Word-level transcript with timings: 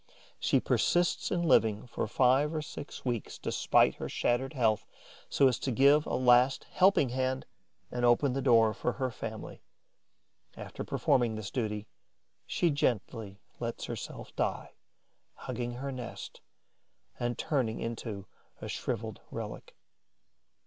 She 0.39 0.59
persists 0.59 1.29
in 1.29 1.43
living 1.43 1.85
for 1.85 2.07
five 2.07 2.55
or 2.55 2.63
six 2.63 3.05
weeks, 3.05 3.37
despite 3.37 3.97
her 3.97 4.09
shattered 4.09 4.53
health, 4.53 4.87
so 5.29 5.47
as 5.47 5.59
to 5.59 5.69
give 5.71 6.07
a 6.07 6.15
last 6.15 6.63
helping 6.71 7.09
hand 7.09 7.45
and 7.91 8.03
open 8.03 8.33
the 8.33 8.41
door 8.41 8.73
for 8.73 8.93
her 8.93 9.11
family. 9.11 9.61
After 10.57 10.83
performing 10.83 11.35
this 11.35 11.51
duty, 11.51 11.85
she 12.47 12.71
gently 12.71 13.37
lets 13.59 13.85
herself 13.85 14.35
die, 14.35 14.71
hugging 15.35 15.73
her 15.73 15.91
nest 15.91 16.41
and 17.19 17.37
turning 17.37 17.79
into 17.79 18.25
a 18.59 18.67
shrivelled 18.67 19.21
relic. 19.29 19.75